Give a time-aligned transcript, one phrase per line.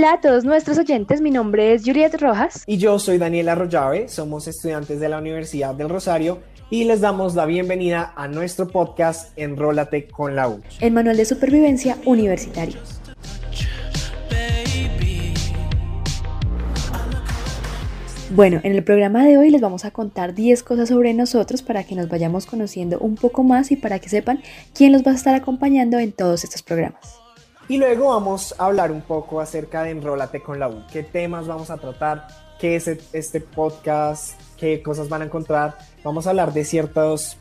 [0.00, 2.64] Hola a todos nuestros oyentes, mi nombre es Juliet Rojas.
[2.66, 6.38] Y yo soy Daniela Arroyave, somos estudiantes de la Universidad del Rosario
[6.70, 10.62] y les damos la bienvenida a nuestro podcast Enrólate con la U.
[10.80, 12.78] El manual de supervivencia universitario.
[18.30, 21.84] Bueno, en el programa de hoy les vamos a contar 10 cosas sobre nosotros para
[21.84, 24.40] que nos vayamos conociendo un poco más y para que sepan
[24.72, 27.19] quién los va a estar acompañando en todos estos programas.
[27.70, 31.46] Y luego vamos a hablar un poco acerca de Enrólate con la U, qué temas
[31.46, 32.26] vamos a tratar,
[32.58, 35.78] qué es este podcast, qué cosas van a encontrar.
[36.02, 37.36] Vamos a hablar de ciertos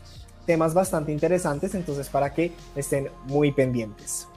[0.46, 4.28] temas bastante interesantes, entonces para que estén muy pendientes.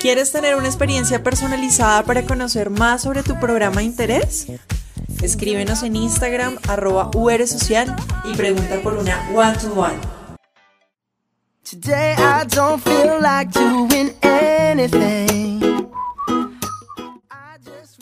[0.00, 4.46] ¿Quieres tener una experiencia personalizada para conocer más sobre tu programa de interés?
[5.20, 7.10] Escríbenos en Instagram arroba
[7.46, 10.13] Social y pregunta por una one-to-one.
[11.64, 15.43] Today I don't feel like doing anything.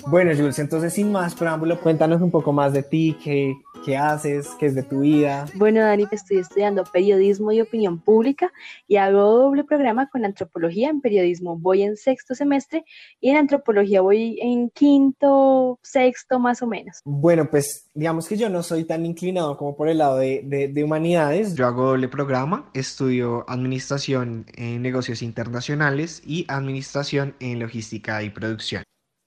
[0.09, 4.49] Bueno, Jules, entonces sin más preámbulo, cuéntanos un poco más de ti, qué, qué haces,
[4.59, 5.47] qué es de tu vida.
[5.55, 8.53] Bueno, Dani, estoy estudiando periodismo y opinión pública
[8.89, 10.91] y hago doble programa con antropología.
[10.91, 12.85] En periodismo voy en sexto semestre
[13.21, 17.01] y en antropología voy en quinto, sexto más o menos.
[17.05, 20.69] Bueno, pues digamos que yo no soy tan inclinado como por el lado de, de,
[20.69, 21.55] de humanidades.
[21.55, 28.83] Yo hago doble programa, estudio administración en negocios internacionales y administración en logística y producción.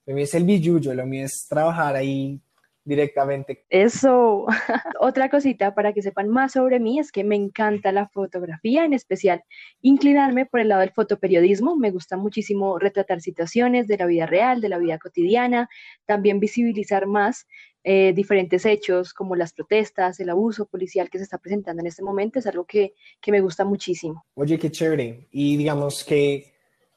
[0.06, 2.40] Lo mío es el billuyo, lo mío es trabajar ahí
[2.86, 3.64] directamente.
[3.68, 4.46] Eso.
[5.00, 8.94] Otra cosita para que sepan más sobre mí es que me encanta la fotografía, en
[8.94, 9.42] especial
[9.82, 11.76] inclinarme por el lado del fotoperiodismo.
[11.76, 15.68] Me gusta muchísimo retratar situaciones de la vida real, de la vida cotidiana,
[16.06, 17.46] también visibilizar más
[17.82, 22.04] eh, diferentes hechos como las protestas, el abuso policial que se está presentando en este
[22.04, 22.38] momento.
[22.38, 24.24] Es algo que, que me gusta muchísimo.
[24.34, 25.26] Oye, qué chévere.
[25.32, 26.55] Y digamos que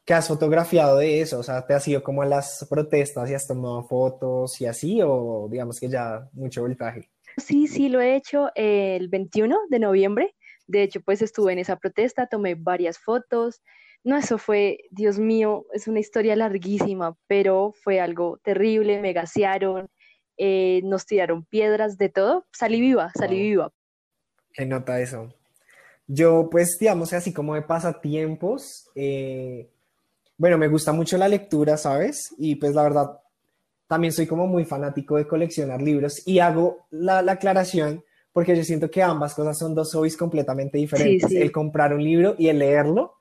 [0.09, 1.37] ¿Qué has fotografiado de eso?
[1.37, 5.01] O sea, ¿te has ido como a las protestas y has tomado fotos y así?
[5.03, 7.11] ¿O digamos que ya mucho voltaje?
[7.37, 10.35] Sí, sí, lo he hecho el 21 de noviembre.
[10.65, 13.61] De hecho, pues estuve en esa protesta, tomé varias fotos.
[14.03, 19.01] No, eso fue, Dios mío, es una historia larguísima, pero fue algo terrible.
[19.01, 19.89] Me gasearon,
[20.37, 22.47] eh, nos tiraron piedras, de todo.
[22.51, 23.71] Salí viva, salí viva.
[24.53, 25.31] ¿Qué nota eso?
[26.07, 29.69] Yo, pues, digamos, así como de pasatiempos, eh,
[30.39, 32.33] bueno, me gusta mucho la lectura, ¿sabes?
[32.37, 33.19] Y pues la verdad,
[33.87, 38.89] también soy como muy fanático de coleccionar libros y hago la, aclaración porque yo siento
[38.89, 41.29] que ambas cosas son dos hobbies completamente diferentes.
[41.29, 43.15] El comprar un libro y el leerlo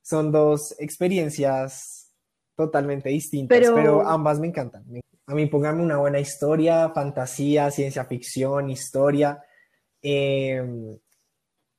[0.00, 2.14] son dos experiencias
[2.56, 4.86] totalmente distintas, pero, ambas me encantan.
[5.26, 9.42] A mí pónganme una buena historia, fantasía, ciencia ficción, historia.
[10.00, 10.96] Em,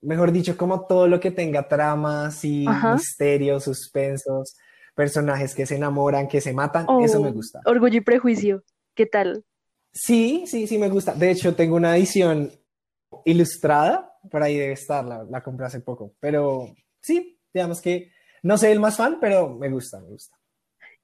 [0.01, 4.55] mejor dicho, como todo lo que tenga tramas y misterios, suspensos
[4.97, 7.61] personajes que se enamoran, que se matan, eso me oh, gusta.
[7.65, 8.63] Orgullo y prejuicio,
[8.95, 9.45] ¿qué tal?
[9.93, 11.13] Sí, sí, sí me gusta.
[11.13, 12.51] De hecho, tengo una edición
[13.23, 18.71] ilustrada, por ahí debe estar, la, compré hace poco, pero sí, digamos que no soy
[18.71, 20.35] el más fan, pero me gusta, me gusta.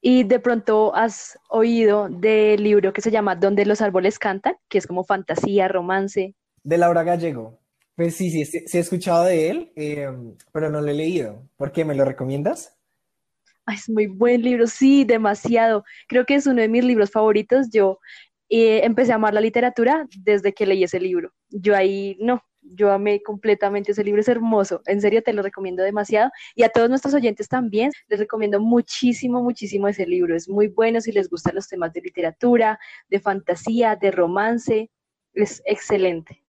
[0.01, 4.79] Y de pronto has oído del libro que se llama Donde los árboles cantan, que
[4.79, 6.33] es como fantasía, romance.
[6.63, 7.59] De Laura Gallego.
[7.95, 10.09] Pues sí, sí, sí, he escuchado de él, eh,
[10.51, 11.47] pero no lo he leído.
[11.57, 11.85] ¿Por qué?
[11.85, 12.72] ¿Me lo recomiendas?
[13.67, 15.83] Es muy buen libro, sí, demasiado.
[16.07, 17.69] Creo que es uno de mis libros favoritos.
[17.71, 17.99] Yo
[18.49, 21.31] eh, empecé a amar la literatura desde que leí ese libro.
[21.49, 24.81] Yo ahí, no, yo amé completamente ese libro, es hermoso.
[24.85, 26.31] En serio, te lo recomiendo demasiado.
[26.55, 30.35] Y a todos nuestros oyentes también, les recomiendo muchísimo, muchísimo ese libro.
[30.35, 34.89] Es muy bueno si les gustan los temas de literatura, de fantasía, de romance.
[35.33, 36.43] Es excelente.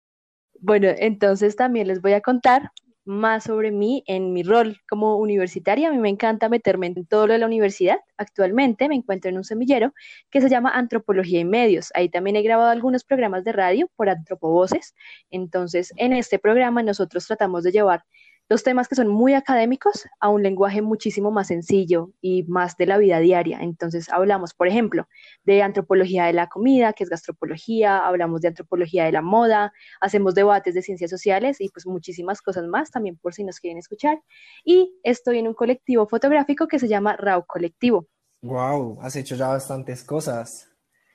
[0.60, 2.70] Bueno, entonces también les voy a contar
[3.04, 5.88] más sobre mí en mi rol como universitaria.
[5.88, 7.98] A mí me encanta meterme en todo lo de la universidad.
[8.16, 9.92] Actualmente me encuentro en un semillero
[10.30, 11.90] que se llama Antropología y Medios.
[11.94, 14.94] Ahí también he grabado algunos programas de radio por Antropovoces.
[15.30, 18.04] Entonces, en este programa nosotros tratamos de llevar
[18.52, 22.84] los temas que son muy académicos a un lenguaje muchísimo más sencillo y más de
[22.84, 23.60] la vida diaria.
[23.62, 25.08] Entonces hablamos, por ejemplo,
[25.44, 29.72] de antropología de la comida, que es gastropología, hablamos de antropología de la moda,
[30.02, 33.78] hacemos debates de ciencias sociales y pues muchísimas cosas más también por si nos quieren
[33.78, 34.20] escuchar.
[34.66, 38.06] Y estoy en un colectivo fotográfico que se llama RAW Colectivo.
[38.42, 40.68] Wow, has hecho ya bastantes cosas.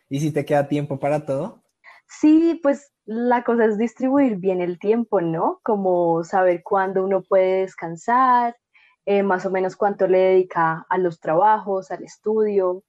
[0.10, 1.64] ¿Y si te queda tiempo para todo?
[2.08, 5.62] Sí, pues la cosa es distribuir bien el tiempo, ¿no?
[5.64, 8.58] Como saber cuándo uno puede descansar,
[9.06, 12.84] eh, más o menos cuánto le dedica a los trabajos, al estudio.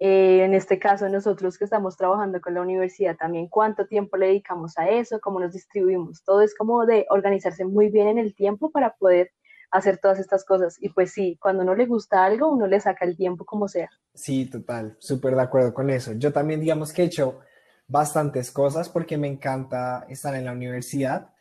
[0.00, 4.26] Eh, en este caso, nosotros que estamos trabajando con la universidad también, cuánto tiempo le
[4.26, 6.24] dedicamos a eso, cómo nos distribuimos.
[6.24, 9.30] Todo es como de organizarse muy bien en el tiempo para poder
[9.70, 10.76] hacer todas estas cosas.
[10.80, 13.90] Y pues sí, cuando uno le gusta algo, uno le saca el tiempo como sea.
[14.12, 16.14] Sí, total, súper de acuerdo con eso.
[16.14, 17.38] Yo también digamos que he hecho
[17.86, 21.32] bastantes cosas porque me encanta estar en la universidad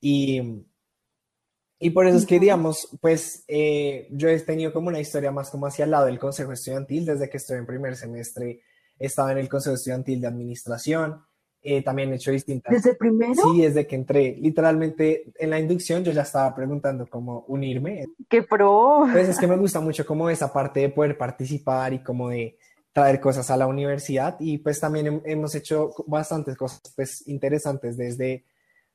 [0.00, 0.64] y,
[1.78, 5.48] y por eso es que, digamos, pues eh, yo he tenido como una historia más
[5.48, 7.06] como hacia el lado del consejo estudiantil.
[7.06, 8.62] Desde que estoy en primer semestre
[8.98, 11.22] estaba en el consejo estudiantil de administración.
[11.62, 12.72] Eh, también he hecho distintas.
[12.72, 13.34] ¿Desde primero?
[13.34, 14.36] Sí, desde que entré.
[14.40, 18.06] Literalmente en la inducción yo ya estaba preguntando cómo unirme.
[18.28, 19.06] ¡Qué pro!
[19.12, 22.58] Pues es que me gusta mucho como esa parte de poder participar y como de
[22.92, 28.44] traer cosas a la universidad y pues también hemos hecho bastantes cosas pues interesantes desde,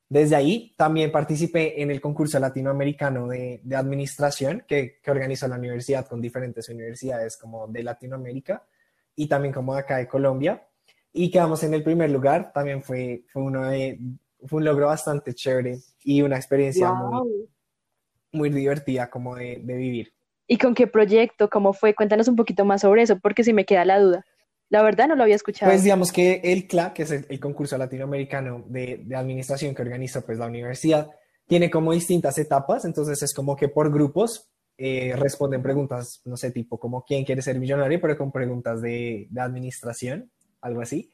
[0.07, 0.73] desde ahí.
[0.77, 6.21] También participé en el concurso latinoamericano de, de administración que, que, organizó la universidad con
[6.21, 8.63] diferentes universidades como de Latinoamérica
[9.15, 10.67] y también como acá de Colombia
[11.11, 12.51] y quedamos en el primer lugar.
[12.53, 13.99] También fue, fue, uno de,
[14.45, 17.25] fue un logro bastante chévere y una experiencia Wow.
[17.25, 17.49] muy,
[18.31, 20.13] muy divertida como de, de vivir.
[20.47, 21.49] ¿Y con qué proyecto?
[21.49, 21.93] ¿Cómo fue?
[21.93, 24.25] Cuéntanos un poquito más sobre eso, porque si me queda la duda.
[24.69, 25.71] La verdad no lo había escuchado.
[25.71, 29.81] Pues digamos que el CLA, que es el, el concurso latinoamericano de, de, administración que
[29.81, 31.09] organiza pues la universidad,
[31.47, 36.51] tiene como distintas etapas, entonces es como que por grupos eh, responden preguntas, no sé,
[36.51, 40.29] tipo como quién quiere ser millonario, pero con preguntas de, de administración,
[40.61, 41.09] algo así.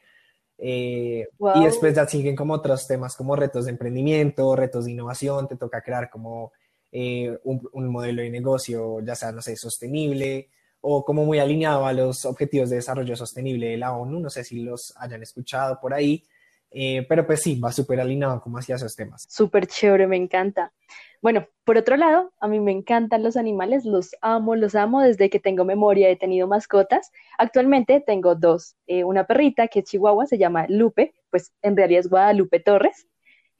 [0.58, 1.62] Eh, Wow.
[1.62, 5.56] Y después ya siguen como otros temas como retos de emprendimiento, retos de innovación, te
[5.56, 6.52] toca crear como
[6.96, 10.48] eh, un, modelo de negocio, ya sea, no sé, sostenible
[10.80, 14.44] o como muy alineado a los objetivos de desarrollo sostenible de la ONU, no sé
[14.44, 16.22] si los hayan escuchado por ahí,
[16.70, 19.26] eh, pero pues sí, va súper alineado como hacia esos temas.
[19.28, 20.72] Súper chévere, me encanta.
[21.20, 25.30] Bueno, por otro lado, a mí me encantan los animales, los amo, los amo desde
[25.30, 27.10] que tengo memoria, he tenido mascotas.
[27.38, 32.00] Actualmente tengo dos, eh, una perrita que es chihuahua, se llama Lupe, pues en realidad
[32.00, 33.08] es Guadalupe Torres,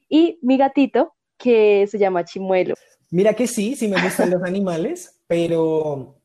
[0.09, 2.77] y mi gatito que se llama Chimuelo.
[3.15, 6.21] Mira que sí, sí me gustan los animales, pero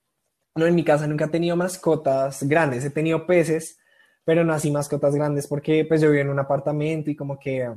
[0.56, 3.77] no, en mi casa nunca he tenido mascotas grandes, he tenido peces,
[4.24, 7.71] pero no así mascotas grandes porque pues yo vivo en un apartamento y como que,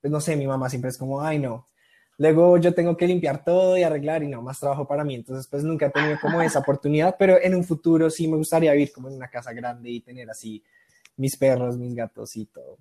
[0.00, 1.68] pues no sé, mi mamá siempre es como, ay no,
[2.18, 5.46] luego yo tengo que limpiar todo y arreglar y no, más trabajo para mí, entonces
[5.46, 8.90] pues nunca he tenido como esa oportunidad, pero en un futuro sí me gustaría vivir
[8.90, 10.60] como en una casa grande y tener así
[11.16, 12.78] mis perros, mis gatos y todo.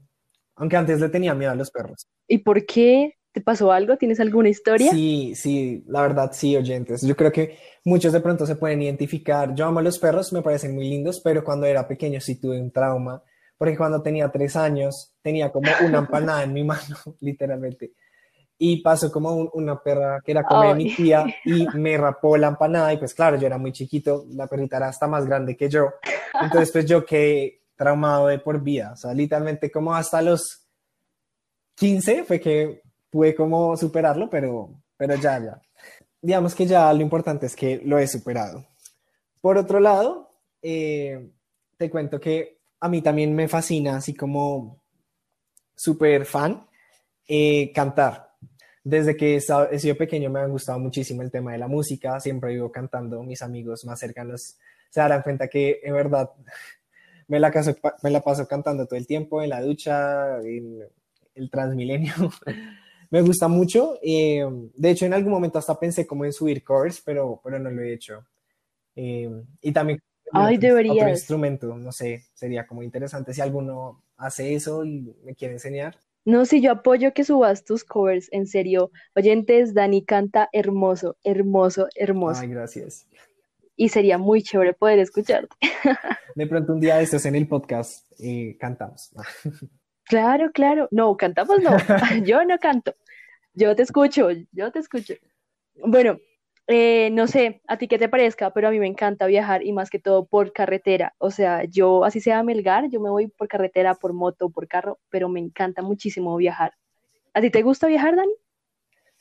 [0.55, 2.07] Aunque antes le tenía miedo a los perros.
[2.27, 3.18] ¿Y por qué?
[3.31, 3.95] ¿Te pasó algo?
[3.97, 4.91] ¿Tienes alguna historia?
[4.91, 7.01] Sí, sí, la verdad sí, oyentes.
[7.03, 9.53] Yo creo que muchos de pronto se pueden identificar.
[9.53, 12.71] Yo amo los perros, me parecen muy lindos, pero cuando era pequeño sí tuve un
[12.71, 13.21] trauma,
[13.57, 17.91] porque cuando tenía tres años tenía como una empanada en mi mano, literalmente.
[18.57, 22.35] Y pasó como un- una perra que era como de mi tía y me rapó
[22.35, 25.55] la empanada y pues claro, yo era muy chiquito, la perrita era hasta más grande
[25.55, 25.87] que yo.
[26.41, 30.67] Entonces pues yo quedé traumado de por vida, o sea, literalmente como hasta los
[31.75, 35.61] 15 fue que pude como superarlo, pero, pero ya, ya.
[36.21, 38.65] Digamos que ya lo importante es que lo he superado.
[39.41, 41.31] Por otro lado, eh,
[41.77, 44.81] te cuento que a mí también me fascina, así como
[45.75, 46.67] súper fan,
[47.27, 48.31] eh, cantar.
[48.83, 52.53] Desde que he sido pequeño me ha gustado muchísimo el tema de la música, siempre
[52.53, 54.57] vivo cantando, mis amigos más cercanos
[54.89, 56.31] se darán cuenta que en verdad
[57.27, 60.79] me la, caso- me la paso cantando todo el tiempo, en la ducha, en
[61.35, 62.13] el Transmilenio.
[63.09, 63.97] me gusta mucho.
[64.03, 67.69] eh, de hecho, en algún momento hasta pensé como en subir covers, pero, pero no
[67.71, 68.25] lo he hecho.
[68.95, 69.29] Eh,
[69.61, 69.99] y también
[70.31, 70.95] Ay, otro- deberías.
[70.97, 75.97] otro instrumento, no sé, sería como interesante si alguno hace eso y me quiere enseñar.
[76.25, 78.91] No, sí, yo apoyo que subas tus covers, en serio.
[79.15, 82.41] Oyentes, Dani canta hermoso, hermoso, hermoso.
[82.41, 83.07] Ay, gracias.
[83.75, 85.55] Y sería muy chévere poder escucharte.
[86.35, 89.11] De pronto un día de estos en el podcast eh, cantamos.
[90.09, 90.87] Claro, claro.
[90.91, 91.69] No, cantamos no.
[92.25, 92.95] Yo no canto.
[93.53, 95.13] Yo te escucho, yo te escucho.
[95.83, 96.17] Bueno,
[96.67, 99.73] eh, no sé a ti qué te parezca, pero a mí me encanta viajar y
[99.73, 101.13] más que todo por carretera.
[101.17, 104.99] O sea, yo, así sea Melgar, yo me voy por carretera, por moto, por carro,
[105.09, 106.73] pero me encanta muchísimo viajar.
[107.33, 108.33] ¿A ti te gusta viajar, Dani?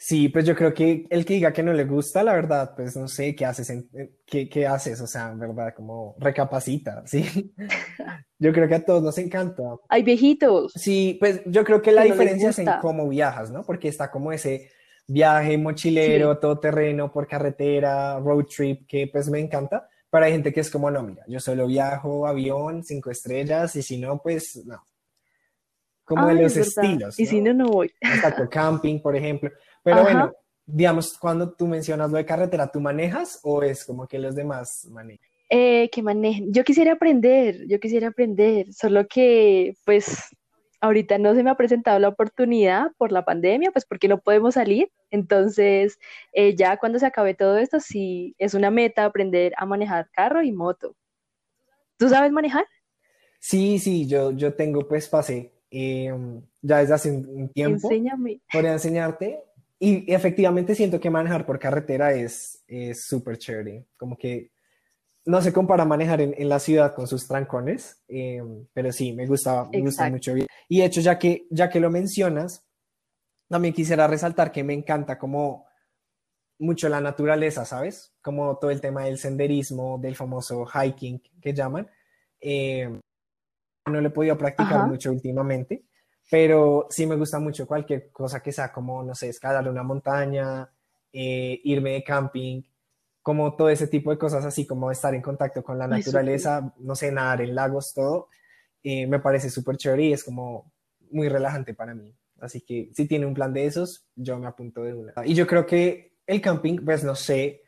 [0.00, 2.96] Sí, pues yo creo que el que diga que no le gusta, la verdad, pues
[2.96, 7.52] no sé qué haces, eh, qué, qué haces, o sea, en verdad, como recapacita, ¿sí?
[8.38, 9.64] Yo creo que a todos nos encanta.
[9.88, 10.72] Hay viejitos.
[10.76, 13.64] Sí, pues yo creo que la Que no les diferencia es en cómo viajas, ¿no?
[13.64, 14.70] Porque está como ese
[15.08, 19.88] viaje mochilero, todoterreno, por carretera, road trip, que pues me encanta.
[20.10, 23.82] Pero hay gente que es como, no, mira, yo solo viajo avión, cinco estrellas, y
[23.82, 24.80] si no, pues no.
[26.04, 27.52] Como de los es estilos, Y si ¿no?
[27.52, 27.92] no, no voy.
[28.00, 29.50] Exacto, camping, por ejemplo.
[29.88, 30.10] Pero Ajá.
[30.10, 30.32] bueno,
[30.66, 34.86] digamos, cuando tú mencionas lo de carretera, ¿tú manejas o es como que los demás
[34.90, 35.26] manejan?
[35.48, 36.52] Eh, que manejen.
[36.52, 40.18] Yo quisiera aprender, yo quisiera aprender, solo que, pues,
[40.82, 44.54] ahorita no se me ha presentado la oportunidad por la pandemia, pues porque no podemos
[44.56, 44.90] salir.
[45.10, 45.98] Entonces,
[46.34, 50.42] eh, ya cuando se acabe todo esto, sí es una meta aprender a manejar carro
[50.42, 50.94] y moto.
[51.96, 52.66] ¿Tú sabes manejar?
[53.40, 57.88] Sí, sí, yo, yo tengo pues pase em, ya desde hace un tiempo.
[57.90, 58.42] Enséñame.
[58.52, 59.47] Podría enseñarte.
[59.80, 63.86] Y efectivamente siento que manejar por carretera es súper chévere.
[63.96, 64.50] Como que
[65.28, 69.66] no se compara manejar en, la ciudad con sus trancones, em, pero sí, me gusta,
[69.70, 70.34] me gusta mucho.
[70.68, 72.66] Y de hecho, ya que, ya que lo mencionas,
[73.46, 75.66] también quisiera resaltar que me encanta como
[76.58, 78.14] mucho la naturaleza, ¿sabes?
[78.22, 81.86] Como todo el tema del senderismo, del famoso hiking que llaman.
[82.40, 82.98] Em,
[83.86, 85.84] no lo he podido practicar mucho últimamente,
[86.30, 90.70] pero sí me gusta mucho cualquier cosa que sea como, no sé, escalar una montaña,
[91.12, 92.62] eh, irme de camping,
[93.22, 96.94] como todo ese tipo de cosas, así como estar en contacto con la naturaleza, no
[96.94, 98.28] sé, nadar en lagos, todo,
[98.82, 100.72] eh, me parece súper chévere y es como
[101.10, 102.14] muy relajante para mí.
[102.40, 105.12] Así que si tiene un plan de esos, yo me apunto de una.
[105.24, 107.62] Y yo creo que el camping, pues no sé,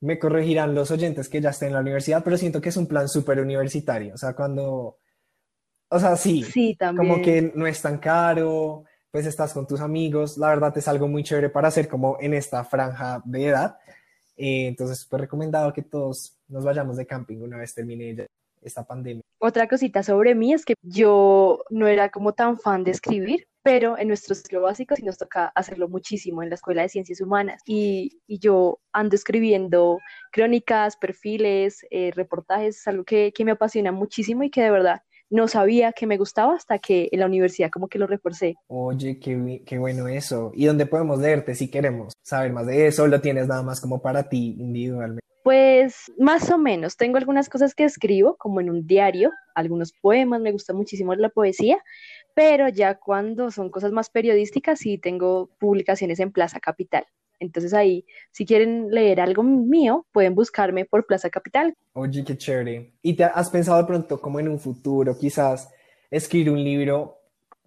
[0.00, 2.86] me corregirán los oyentes que ya estén en la universidad, pero siento que es un
[2.86, 4.14] plan súper universitario.
[4.14, 4.98] O sea, cuando,
[5.88, 7.08] o sea, sí, sí también.
[7.08, 11.06] como que no es tan caro, pues estás con tus amigos, la verdad es algo
[11.06, 13.78] muy chévere para hacer como en esta franja de edad.
[14.36, 18.26] Eh, entonces, súper recomendado que todos nos vayamos de camping una vez termine
[18.60, 19.22] esta pandemia.
[19.38, 23.96] Otra cosita sobre mí es que yo no era como tan fan de escribir, pero
[23.98, 27.62] en nuestro ciclo básico sí nos toca hacerlo muchísimo en la Escuela de Ciencias Humanas.
[27.66, 30.00] Y, y yo ando escribiendo
[30.32, 35.02] crónicas, perfiles, eh, reportajes, es algo que, que me apasiona muchísimo y que de verdad
[35.34, 38.54] no sabía que me gustaba hasta que en la universidad como que lo reforcé.
[38.68, 40.52] Oye, qué, qué bueno eso.
[40.54, 43.08] ¿Y dónde podemos leerte si queremos saber más de eso?
[43.08, 45.24] ¿Lo tienes nada más como para ti individualmente?
[45.42, 50.40] Pues más o menos, tengo algunas cosas que escribo, como en un diario, algunos poemas,
[50.40, 51.82] me gusta muchísimo la poesía,
[52.34, 57.06] pero ya cuando son cosas más periodísticas, sí tengo publicaciones en Plaza Capital.
[57.40, 61.74] Entonces ahí, si quieren leer algo mío, pueden buscarme por Plaza Capital.
[61.92, 62.94] Oye, qué chévere.
[63.02, 65.70] ¿Y te has pensado de pronto como en un futuro, quizás
[66.10, 67.18] escribir un libro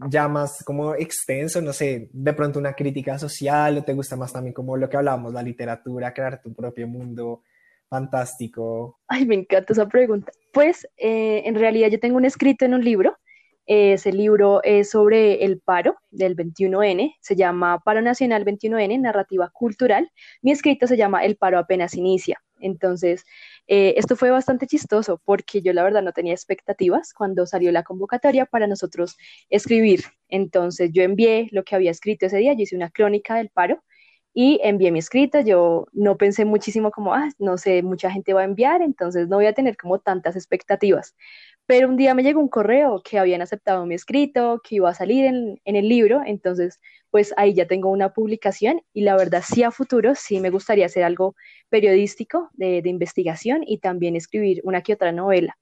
[0.10, 4.32] ya más como extenso, no sé, de pronto una crítica social o te gusta más
[4.32, 7.42] también como lo que hablábamos, la literatura, crear tu propio mundo
[7.90, 9.00] fantástico?
[9.08, 10.32] Ay, me encanta esa pregunta.
[10.54, 13.18] Pues eh, en realidad yo tengo un escrito en un libro
[13.68, 20.10] ese libro es sobre el paro del 21N, se llama Paro Nacional 21N, Narrativa Cultural.
[20.42, 22.42] Mi escrito se llama El paro apenas inicia.
[22.60, 23.26] Entonces,
[23.68, 27.84] eh, esto fue bastante chistoso porque yo la verdad no tenía expectativas cuando salió la
[27.84, 29.18] convocatoria para nosotros
[29.50, 30.02] escribir.
[30.30, 33.84] Entonces, yo envié lo que había escrito ese día, yo hice una crónica del paro
[34.34, 35.40] y envié mi escrito.
[35.42, 39.38] Yo no pensé muchísimo como, ah, no sé, mucha gente va a enviar, entonces no
[39.38, 41.16] voy a tener como tantas expectativas.
[41.68, 44.94] Pero un día me llegó un correo que habían aceptado mi escrito, que iba a
[44.94, 46.80] salir en, el libro, entonces
[47.12, 50.86] pues ahí ya tengo una publicación y la verdad sí a futuro sí me gustaría
[50.86, 51.36] hacer algo
[51.70, 55.58] periodístico de, de investigación y también escribir una que otra novela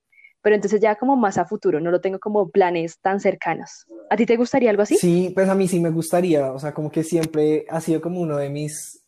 [0.46, 3.88] pero entonces ya como más a futuro, no lo tengo como planes tan cercanos.
[4.12, 4.96] ¿A ti te gustaría algo así?
[4.96, 8.22] Sí, pues a mí sí me gustaría, o sea, como que siempre ha sido como
[8.22, 9.08] uno de mis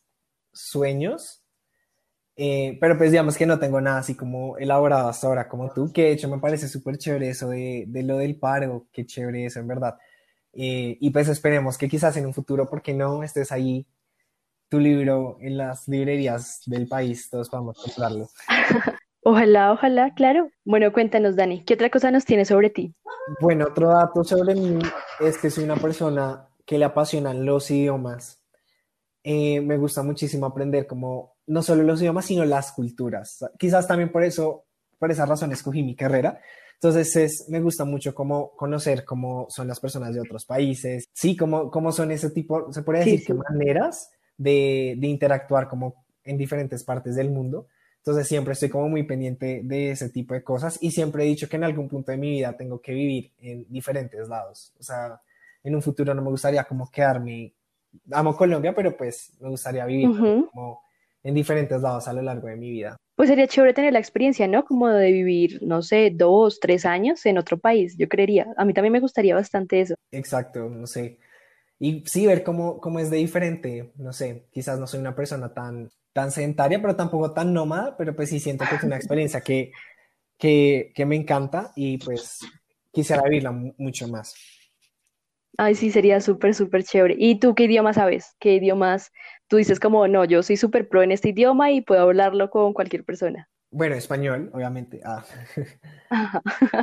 [0.52, 1.37] sueños
[2.40, 5.92] eh, pero pues digamos que no tengo nada así como elaborado hasta ahora como tú,
[5.92, 9.44] que de hecho me parece súper chévere eso de, de, lo del paro, qué chévere
[9.46, 9.98] eso en verdad.
[10.52, 13.88] Eh, y pues esperemos que quizás en un futuro, porque no estés ahí
[14.68, 18.28] tu libro en las librerías del país, todos podamos comprarlo.
[19.24, 20.48] ojalá, ojalá, claro.
[20.64, 22.94] Bueno, cuéntanos, Dani, ¿qué otra cosa nos tiene sobre ti?
[23.40, 24.78] Bueno, otro dato sobre mí
[25.18, 28.40] es que soy una persona que le apasionan los idiomas.
[29.24, 33.44] Eh, me gusta muchísimo aprender como no solo los idiomas, sino las culturas.
[33.58, 34.66] Quizás también por eso,
[34.98, 36.40] por esa razón escogí mi carrera.
[36.74, 41.36] Entonces es, me gusta mucho cómo conocer cómo son las personas de otros países, sí,
[41.36, 46.38] cómo, cómo son ese tipo, se puede decir que maneras de, de interactuar como en
[46.38, 47.66] diferentes partes del mundo.
[47.96, 51.48] Entonces siempre estoy como muy pendiente de ese tipo de cosas y siempre he dicho
[51.48, 54.72] que en algún punto de mi vida tengo que vivir en diferentes lados.
[54.78, 55.20] O sea,
[55.64, 57.54] en un futuro no me gustaría como quedarme,
[58.12, 60.10] amo Colombia, pero pues me gustaría vivir
[60.52, 60.82] como
[61.28, 62.96] en diferentes lados a lo largo de mi vida.
[63.14, 64.64] Pues sería chévere tener la experiencia, ¿no?
[64.64, 68.46] Como de vivir, no sé, dos, tres años en otro país, yo creería.
[68.56, 69.94] A mí también me gustaría bastante eso.
[70.10, 71.18] Exacto, no sé.
[71.78, 75.52] Y sí, ver cómo, cómo es de diferente, no sé, quizás no soy una persona
[75.52, 79.42] tan, tan sedentaria, pero tampoco tan nómada, pero pues sí siento que es una experiencia
[79.42, 79.70] que,
[80.38, 82.38] que, que me encanta y pues
[82.90, 84.34] quisiera vivirla mucho más.
[85.58, 87.16] Ay, sí, sería súper, súper chévere.
[87.18, 88.36] ¿Y tú qué idioma sabes?
[88.38, 89.10] ¿Qué idiomas
[89.48, 92.72] tú dices como, no, yo soy súper pro en este idioma y puedo hablarlo con
[92.74, 93.48] cualquier persona?
[93.70, 95.00] Bueno, español, obviamente.
[95.04, 95.24] Ah.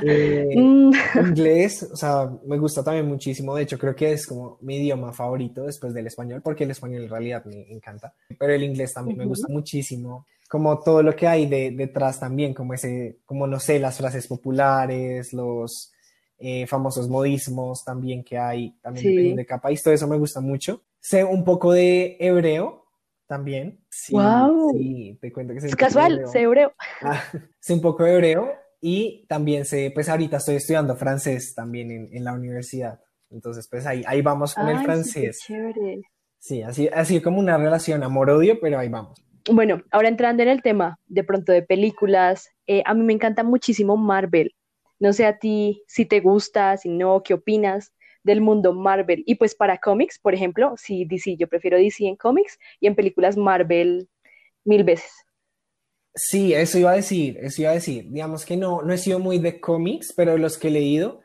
[0.02, 0.92] Eh, Mm,
[1.22, 3.56] inglés, o sea, me gusta también muchísimo.
[3.56, 7.04] De hecho, creo que es como mi idioma favorito después del español, porque el español
[7.04, 8.14] en realidad me encanta.
[8.38, 9.30] Pero el inglés también me Ujú.
[9.30, 10.26] gusta muchísimo.
[10.50, 14.28] Como todo lo que hay de, detrás también, como ese, como no sé, las frases
[14.28, 15.92] populares, los
[16.38, 19.10] eh, famosos modismos también que hay, también Sí.
[19.10, 20.84] dependiendo de cada país, todo eso me gusta mucho.
[21.08, 22.88] Sé un poco de hebreo
[23.28, 23.80] también.
[23.92, 24.72] Sí, Guau.
[24.74, 26.28] sí, te cuento que sé es un poco de casual, hebreo.
[26.32, 26.74] sé hebreo.
[27.04, 27.22] Ah,
[27.60, 32.10] sé un poco de hebreo y también sé, pues ahorita estoy estudiando francés también en,
[32.12, 33.00] en la universidad.
[33.30, 35.44] Entonces, pues ahí, ahí vamos con el Ay, francés.
[35.46, 36.02] chévere.
[36.40, 39.24] Sí, así, así como una relación amor-odio, pero ahí vamos.
[39.52, 43.44] Bueno, ahora entrando en el tema de pronto de películas, eh, a mí me encanta
[43.44, 44.56] muchísimo Marvel.
[45.00, 47.92] No sé a ti si te gusta, si no, qué opinas
[48.26, 49.24] del mundo Marvel.
[49.26, 52.96] Y pues para cómics, por ejemplo, sí, DC, yo prefiero DC en cómics y en
[52.96, 54.10] películas Marvel
[54.66, 55.12] mil veces.
[56.16, 58.10] Sí, eso iba a decir, eso iba a decir.
[58.10, 61.22] Digamos que no, no he sido muy de cómics, pero los que he leído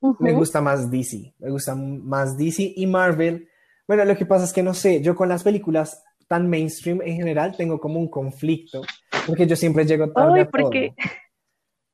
[0.00, 0.38] me Ujú.
[0.38, 1.34] gusta más DC.
[1.38, 3.48] Me gusta más DC y Marvel.
[3.86, 7.16] Bueno, lo que pasa es que no sé, yo con las películas tan mainstream en
[7.16, 8.82] general tengo como un conflicto,
[9.26, 10.70] porque yo siempre llego tarde Ay, a ¿por todo.
[10.70, 10.92] qué?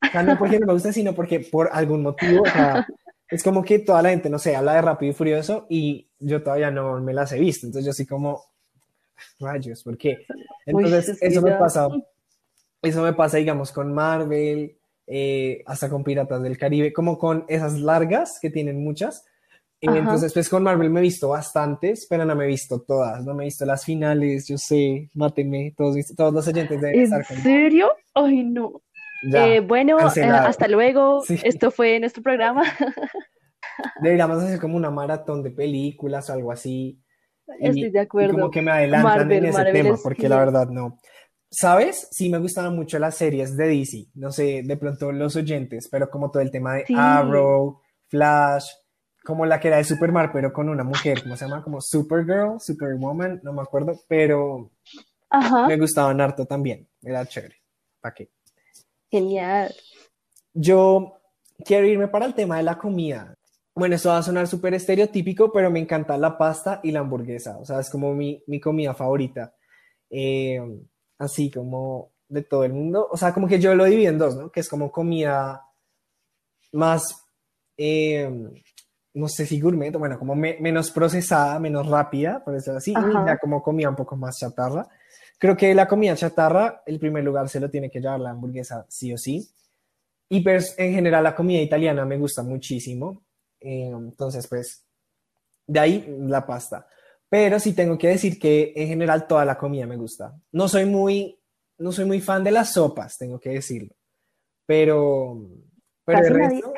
[0.03, 2.85] O sea, no porque no me guste, sino porque por algún motivo, o sea,
[3.35, 6.43] es como que toda la gente, no sé, habla de Rápido y Furioso y yo
[6.43, 7.67] todavía no me las he visto.
[7.67, 8.43] Entonces yo así como,
[9.41, 10.27] rayos, ¿por qué?
[10.67, 11.89] Entonces es que eso me pasa,
[12.83, 14.77] eso me pasa, digamos, con Marvel,
[15.07, 19.25] eh, hasta con Piratas del Caribe, como con esas largas que tienen muchas.
[19.81, 19.99] Eh, Ajá.
[19.99, 23.35] entonces, pues con Marvel me he visto bastantes, pero no me he visto todas, no
[23.35, 27.27] me he visto las finales, yo sé, mátenme, todos, todos los oyentes deben ¿En estar
[27.27, 27.91] con serio?
[28.15, 28.81] Ay, no.
[29.31, 30.47] Ya, Eh, bueno, eh, cancelado.
[30.49, 31.23] hasta luego.
[31.23, 31.39] Sí.
[31.43, 32.63] Esto fue nuestro programa.
[34.01, 37.01] Deberíamos hacer como una maratón de películas o algo así.
[37.61, 38.33] y- Estoy de y acuerdo.
[38.35, 40.99] como que me adelantan Marvel, en ese Marvel tema, es porque la verdad no.
[41.51, 42.09] ¿Sabes?
[42.11, 44.07] Sí me gustaban mucho las series de DC.
[44.15, 46.95] No sé, de pronto los oyentes, pero como todo el tema de Sí.
[46.97, 48.67] Arrow, Flash,
[49.25, 51.63] como la que era de Superman, pero con una mujer, ¿cómo se llama?
[51.63, 54.71] Como Supergirl, Superwoman, no me acuerdo, pero
[55.31, 56.89] Ajá, me gustaban harto también.
[57.03, 57.57] Era chévere.
[58.01, 58.31] ¿Para qué?
[59.15, 59.73] Genial.
[60.53, 61.19] Yo
[61.65, 63.35] quiero irme para el tema de la comida.
[63.77, 67.59] Bueno, esto va a sonar súper estereotípico, pero me encanta la pasta y la hamburguesa.
[67.59, 69.55] O sea, es como mi, mi comida favorita.
[70.11, 70.61] Eh,
[71.19, 73.07] así como de todo el mundo.
[73.11, 74.51] O sea, como que yo lo divido en dos, ¿no?
[74.51, 75.63] Que es como comida
[76.73, 77.03] más,
[77.77, 78.29] eh,
[79.15, 83.27] no sé si gourmet, bueno, como me- menos procesada, menos rápida, por decirlo así, y
[83.27, 84.89] ya como comida un poco más chatarra.
[85.39, 88.87] Creo que la comida chatarra, el primer lugar se lo tiene que llevar la hamburguesa,
[88.89, 89.49] sí o sí.
[90.29, 93.23] Y pues en general la comida italiana me gusta muchísimo.
[93.61, 94.85] Eh, entonces, pues,
[95.67, 96.87] de ahí la pasta.
[97.29, 100.35] Pero sí tengo que decir que en general toda la comida me gusta.
[100.53, 101.39] No soy muy,
[101.79, 103.95] no soy muy fan de las sopas, tengo que decirlo.
[104.67, 105.41] Pero,
[106.05, 106.63] pero el Casi nadie.
[106.63, 106.75] resto,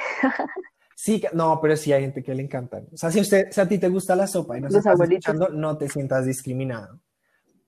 [0.95, 2.88] sí, no, pero sí hay gente que le encantan.
[2.92, 5.27] O sea, si, usted, si a ti te gusta la sopa y Los estás abuelitos.
[5.35, 7.01] escuchando, no te sientas discriminado.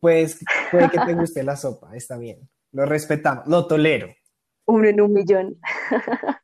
[0.01, 2.49] Pues puede que te guste la sopa, está bien.
[2.73, 4.09] Lo respetamos, lo tolero.
[4.67, 5.57] Uno en un millón.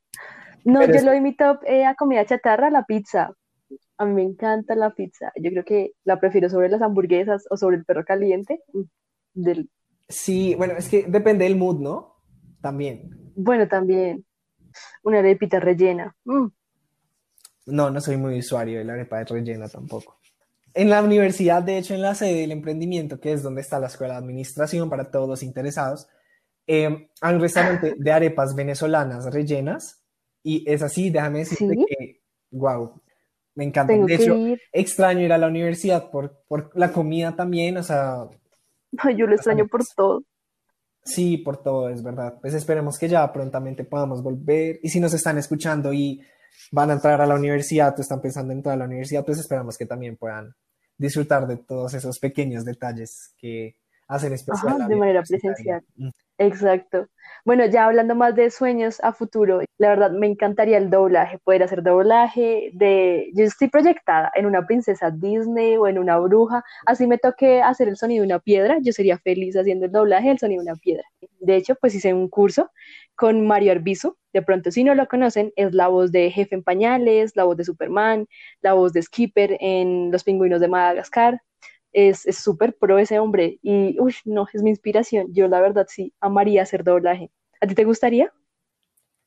[0.64, 3.32] No, Pero yo es- lo doy mi top eh, a comida chatarra, la pizza.
[3.98, 5.32] A mí me encanta la pizza.
[5.36, 8.60] Yo creo que la prefiero sobre las hamburguesas o sobre el perro caliente.
[8.72, 8.82] Mm,
[9.34, 9.70] Del...
[10.08, 12.16] Sí, bueno, es que depende del mood, ¿no?
[12.60, 13.10] También.
[13.36, 14.24] Bueno, también
[15.04, 16.16] una arepita rellena.
[16.24, 16.48] Mm,
[17.66, 20.18] No, no soy muy usuario de la arepa de rellena tampoco.
[20.74, 23.86] En la universidad, de hecho, en la sede del emprendimiento, que es donde está la
[23.86, 26.08] escuela de administración para todos los interesados,
[26.66, 30.04] eh, hay un restaurante de arepas venezolanas rellenas
[30.42, 31.86] y es así, déjame decirte ¿Sí?
[31.88, 33.00] que, wow,
[33.54, 33.92] me encanta.
[33.92, 34.60] tengo De hecho, ir.
[34.72, 38.26] extraño ir a la universidad por, por la comida también, o sea,
[38.98, 40.22] Ay, yo lo extraño por todo.
[41.04, 42.38] Sí, por todo, es verdad.
[42.40, 44.80] Pues esperemos que ya prontamente podamos volver.
[44.82, 46.22] Y si nos están escuchando y
[46.72, 49.38] van a entrar a la universidad o están pensando en entrar a la universidad, pues
[49.38, 50.54] esperamos que también puedan
[50.98, 53.76] disfrutar de todos esos pequeños detalles que
[54.08, 55.82] hacen especial Ajá, de manera presencial.
[56.38, 57.06] Exacto.
[57.44, 61.62] Bueno, ya hablando más de sueños a futuro, la verdad me encantaría el doblaje, poder
[61.62, 63.30] hacer doblaje de...
[63.34, 67.88] Yo estoy proyectada en una princesa Disney o en una bruja, así me toque hacer
[67.88, 70.80] el sonido de una piedra, yo sería feliz haciendo el doblaje del sonido de una
[70.80, 71.04] piedra.
[71.38, 72.70] De hecho, pues hice un curso
[73.14, 76.64] con Mario Arbizu, de pronto si no lo conocen, es la voz de Jefe en
[76.64, 78.26] Pañales, la voz de Superman,
[78.60, 81.40] la voz de Skipper en Los Pingüinos de Madagascar
[81.94, 85.28] es es súper pro ese hombre y, uy, no, es mi inspiración.
[85.34, 87.32] Yo la verdad sí amaría hacer doblaje.
[87.62, 88.32] ¿A ti te gustaría?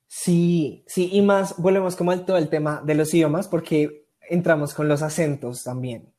[0.07, 4.73] Sí, sí, y más, volvemos como al todo el tema de los idiomas porque entramos
[4.73, 6.13] con los acentos también.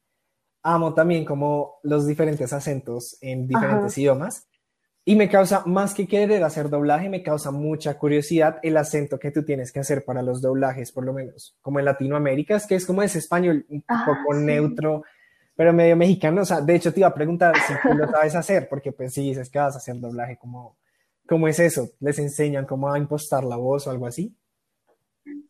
[0.63, 4.49] Amo también como los diferentes acentos en diferentes idiomas
[5.05, 9.33] Y me causa, más que querer hacer doblaje, me causa mucha curiosidad el acento que
[9.33, 12.77] tú tienes que hacer para los doblajes, por lo menos, como en Latinoamérica, es que
[12.77, 14.45] es como ese español un Ah, poco sí.
[14.47, 15.05] neutro,
[15.59, 16.43] pero medio mexicano.
[16.43, 19.13] O sea, de hecho te iba a preguntar si tú lo sabes hacer, porque pues
[19.13, 20.79] si dices que vas a hacer doblaje, ¿cómo,
[21.27, 21.89] cómo es eso?
[21.99, 24.39] ¿Les enseñan cómo a impostar la voz o algo así?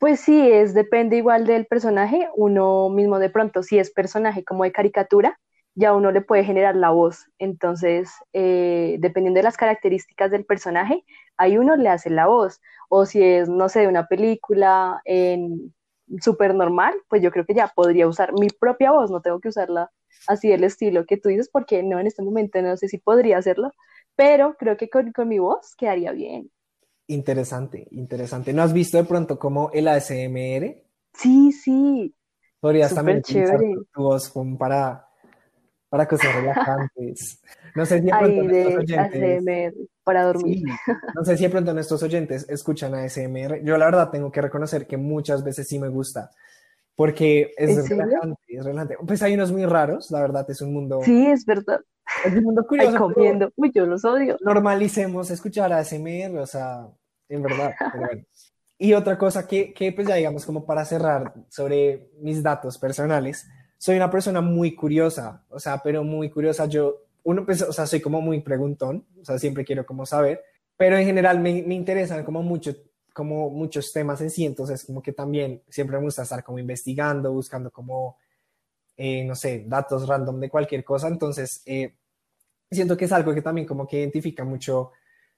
[0.01, 2.27] Pues sí, es, depende igual del personaje.
[2.37, 5.39] Uno mismo de pronto, si es personaje como de caricatura,
[5.75, 7.27] ya uno le puede generar la voz.
[7.39, 11.05] Entonces, eh, dependiendo de las características del personaje,
[11.37, 12.63] ahí uno le hace la voz.
[12.89, 15.75] O si es, no sé, de una película en
[16.23, 19.49] súper normal, pues yo creo que ya podría usar mi propia voz, no tengo que
[19.49, 19.91] usarla
[20.27, 23.39] así del estilo que tú dices, porque no, en este momento no sé si podría
[23.39, 23.73] hacerlo,
[24.17, 26.51] pero creo que con, con mi voz quedaría bien.
[27.07, 28.53] Interesante, interesante.
[28.53, 30.83] ¿No has visto de pronto como el ASMR?
[31.15, 32.15] Sí, sí,
[32.61, 33.81] Podrías también súper utilizar chévere.
[33.93, 35.07] tu, voz como para,
[35.89, 37.41] para cosas relajantes.
[37.75, 40.59] No sé si de pronto nuestros de oyentes, ASMR para dormir.
[40.59, 40.65] sí,
[41.15, 43.63] no sé si de pronto nuestros oyentes escuchan ASMR.
[43.63, 46.31] Yo la verdad tengo que reconocer que muchas veces sí me gusta,
[46.99, 48.97] porque es relajante, es relajante.
[49.07, 51.79] Pues hay unos muy raros, la verdad es un mundo, Sí, es verdad.
[52.25, 53.53] es un mundo curioso, pero comiendo.
[53.55, 54.37] Uy, yo los odio.
[54.41, 56.89] normalicemos escuchar ASMR, o sea,
[57.29, 58.23] en verdad, pero bueno.
[58.79, 63.49] Y otra cosa que, que, pues ya digamos como para cerrar sobre mis datos personales,
[63.77, 66.67] soy una persona muy curiosa, o sea, pero muy curiosa.
[66.67, 70.43] Yo, uno, pues, o sea, soy como muy preguntón, o sea, siempre quiero como saber,
[70.77, 72.75] pero en general me, me interesan como mucho,
[73.19, 77.33] como muchos temas en sí, entonces como que también siempre me gusta estar como investigando,
[77.33, 78.17] buscando como,
[78.97, 81.97] eh, no sé, datos random de cualquier cosa, entonces eh,
[82.71, 84.93] siento que es algo que también como que identifica mucho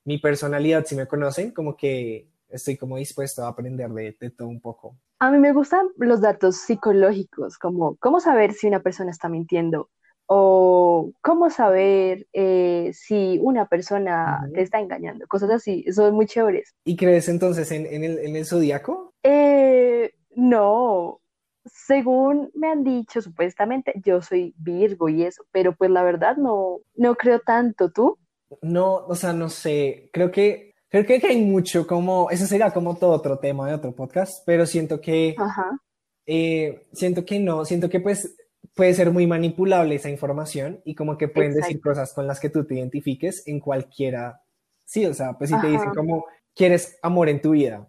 [0.05, 4.49] mi personalidad, si me conocen, como que estoy como dispuesto a aprender de, de todo
[4.49, 4.99] un poco.
[5.19, 9.89] A mí me gustan los datos psicológicos, como cómo saber si una persona está mintiendo
[10.33, 16.73] o cómo saber eh, si una persona te está engañando, cosas así, son muy chéveres.
[16.85, 19.13] ¿Y crees entonces en, en el, en el zodiaco?
[19.25, 21.21] Eh, no,
[21.65, 26.79] según me han dicho, supuestamente yo soy Virgo y eso, pero pues la verdad no,
[26.95, 28.17] no creo tanto, ¿tú?
[28.63, 32.97] No, o sea, no sé, creo que, creo que hay mucho como, eso sería como
[32.97, 35.77] todo otro tema de otro podcast, pero siento que, Ajá,
[36.25, 38.37] eh, siento que no, siento que pues
[38.81, 41.91] puede ser muy manipulable esa información y como que pueden decir exacto.
[41.91, 44.41] cosas con las que tú te identifiques en cualquiera,
[44.87, 46.25] sí, o sea, pues si te dicen Ajá, como,
[46.57, 47.87] ¿quieres amor en tu vida?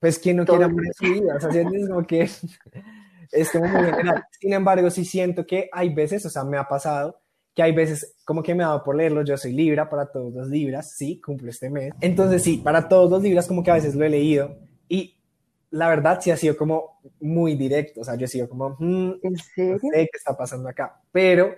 [0.00, 1.36] Pues ¿quién no quiere todo el amor en su vida?
[1.36, 2.22] O sea, es como que
[3.32, 4.24] es como muy general.
[4.40, 7.20] Sin embargo, sí siento que hay veces, o sea, me ha pasado
[7.54, 10.32] que hay veces como que me ha dado por leerlo, yo soy Libra, para todos
[10.32, 11.92] los Libras, sí, cumplo este mes.
[12.00, 14.56] Entonces sí, para todos los Libras como que a veces lo he leído
[15.74, 19.12] la verdad sí ha sido como muy directo, o sea, yo he sido como, "Mm,
[19.22, 21.54] ¿En no sé qué está pasando acá, pero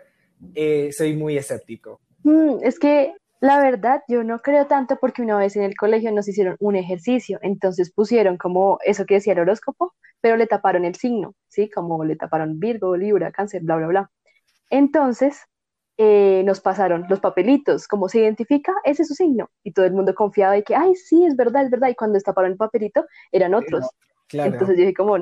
[0.54, 2.00] eh, soy muy escéptico.
[2.22, 6.12] Mm, es que la verdad yo no creo tanto porque una vez en el colegio
[6.12, 10.84] nos hicieron un ejercicio, entonces pusieron como eso que decía el horóscopo, pero le taparon
[10.84, 11.70] el signo, ¿sí?
[11.70, 14.10] Como le taparon Virgo, Libra, Cáncer, bla, bla, bla.
[14.70, 15.40] Entonces
[15.98, 19.92] eh, nos pasaron los papelitos, como se identifica, ese es su signo, y todo el
[19.94, 23.06] mundo confiaba de que, ay, sí, es verdad, es verdad, y cuando destaparon el papelito
[23.32, 23.86] eran otros.
[24.28, 25.16] Claro, Entonces yo dije como,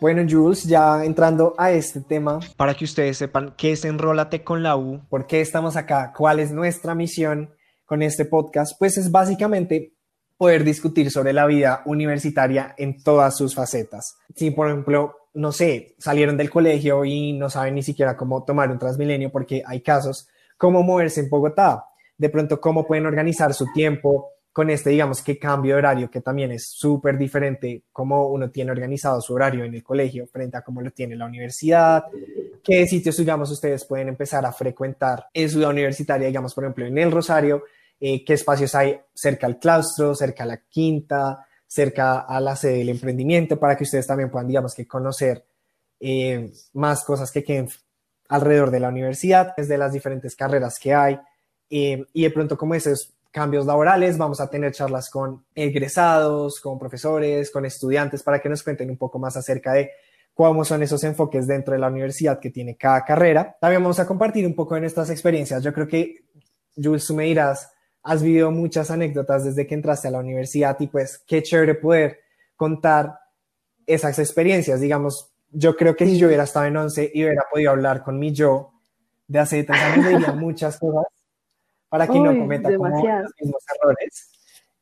[0.00, 4.62] Bueno, Jules, ya entrando a este tema, para que ustedes sepan qué es Enrólate con
[4.62, 7.50] la U, por qué estamos acá, cuál es nuestra misión
[7.84, 9.94] con este podcast, pues es básicamente
[10.36, 14.18] poder discutir sobre la vida universitaria en todas sus facetas.
[14.36, 18.70] Si, por ejemplo, no sé, salieron del colegio y no saben ni siquiera cómo tomar
[18.70, 23.66] un Transmilenio, porque hay casos, cómo moverse en Bogotá, de pronto cómo pueden organizar su
[23.72, 28.50] tiempo con este, digamos, que cambio de horario, que también es súper diferente cómo uno
[28.50, 32.06] tiene organizado su horario en el colegio frente a cómo lo tiene en la universidad,
[32.64, 36.98] qué sitios, digamos, ustedes pueden empezar a frecuentar en su universitaria, digamos, por ejemplo, en
[36.98, 37.62] el Rosario,
[38.00, 42.78] eh, qué espacios hay cerca al claustro, cerca a la quinta, cerca a la sede
[42.78, 45.46] del emprendimiento, para que ustedes también puedan, digamos, que conocer
[46.00, 47.68] eh, más cosas que queden
[48.28, 51.16] alrededor de la universidad, desde las diferentes carreras que hay,
[51.70, 56.78] eh, y de pronto como esos cambios laborales, vamos a tener charlas con egresados, con
[56.78, 59.90] profesores, con estudiantes, para que nos cuenten un poco más acerca de
[60.34, 63.56] cómo son esos enfoques dentro de la universidad que tiene cada carrera.
[63.60, 65.62] También vamos a compartir un poco de nuestras experiencias.
[65.62, 66.24] Yo creo que,
[66.76, 70.86] Jules, tú me dirás, has vivido muchas anécdotas desde que entraste a la universidad y
[70.86, 72.20] pues qué chévere poder
[72.56, 73.18] contar
[73.86, 74.80] esas experiencias.
[74.80, 78.18] Digamos, yo creo que si yo hubiera estado en 11 y hubiera podido hablar con
[78.18, 78.72] mi yo
[79.26, 81.17] de hace tres años, le diría muchas cosas
[81.88, 84.30] para que no cometa como los mismos errores.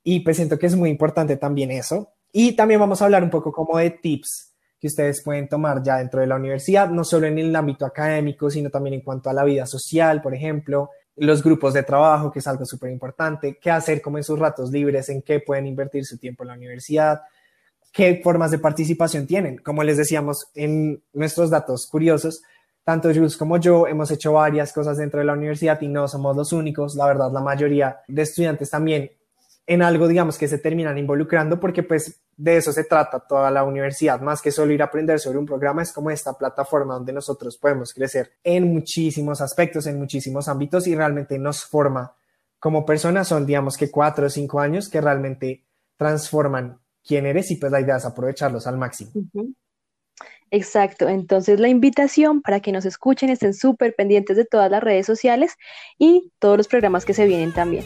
[0.03, 2.13] Y pues siento que es muy importante también eso.
[2.33, 5.99] Y también vamos a hablar un poco como de tips que ustedes pueden tomar ya
[5.99, 9.33] dentro de la universidad, no solo en el ámbito académico, sino también en cuanto a
[9.33, 13.71] la vida social, por ejemplo, los grupos de trabajo, que es algo súper importante, qué
[13.71, 17.23] hacer como en sus ratos libres, en qué pueden invertir su tiempo en la universidad,
[17.91, 19.57] qué formas de participación tienen.
[19.59, 22.43] Como les decíamos en nuestros datos curiosos,
[22.87, 26.37] tanto Jules como yo hemos hecho varias cosas dentro de la universidad y no somos
[26.37, 26.95] los únicos.
[26.95, 29.11] La verdad, la mayoría de estudiantes también
[29.67, 33.65] en algo, digamos, que se terminan involucrando porque pues de eso se trata toda la
[33.65, 37.13] universidad, más que solo ir a aprender sobre un programa, es como esta plataforma donde
[37.13, 42.15] nosotros podemos crecer en muchísimos aspectos, en muchísimos ámbitos y realmente nos forma
[42.61, 43.27] como personas.
[43.27, 45.65] Son, digamos, que cuatro o cinco años que realmente
[45.97, 49.11] transforman quién eres y pues la idea es aprovecharlos al máximo.
[50.51, 55.05] Exacto, entonces la invitación para que nos escuchen, estén súper pendientes de todas las redes
[55.05, 55.57] sociales
[55.99, 57.85] y todos los programas que se vienen también.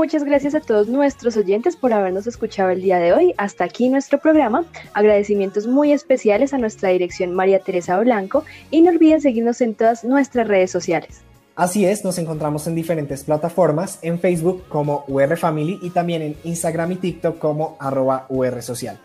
[0.00, 3.34] Muchas gracias a todos nuestros oyentes por habernos escuchado el día de hoy.
[3.36, 4.64] Hasta aquí nuestro programa.
[4.94, 10.02] Agradecimientos muy especiales a nuestra dirección María Teresa Blanco y no olviden seguirnos en todas
[10.02, 11.20] nuestras redes sociales.
[11.54, 16.36] Así es, nos encontramos en diferentes plataformas, en Facebook como UR Family y también en
[16.44, 18.98] Instagram y TikTok como arroba UR Social.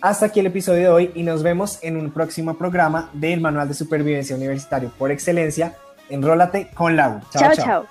[0.00, 3.66] Hasta aquí el episodio de hoy y nos vemos en un próximo programa del Manual
[3.66, 5.74] de Supervivencia Universitario por Excelencia.
[6.08, 7.20] Enrólate con la U.
[7.32, 7.86] Chao, chao.